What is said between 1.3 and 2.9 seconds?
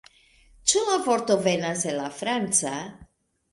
venas el la franca?